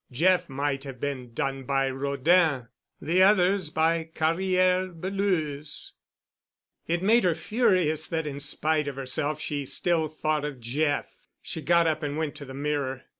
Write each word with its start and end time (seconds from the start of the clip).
Jeff 0.11 0.49
might 0.49 0.83
have 0.83 0.99
been 0.99 1.31
done 1.31 1.61
by 1.63 1.87
Rodin, 1.87 2.69
the 2.99 3.21
others 3.21 3.69
by 3.69 4.09
Carrière—Beleuze. 4.15 5.91
It 6.87 7.03
made 7.03 7.23
her 7.23 7.35
furious 7.35 8.07
that 8.07 8.25
in 8.25 8.39
spite 8.39 8.87
of 8.87 8.95
herself 8.95 9.39
she 9.39 9.63
still 9.63 10.07
thought 10.07 10.43
of 10.43 10.59
Jeff. 10.59 11.05
She 11.43 11.61
got 11.61 11.85
up 11.85 12.01
and 12.01 12.17
went 12.17 12.33
to 12.37 12.45
the 12.45 12.55
mirror. 12.55 13.03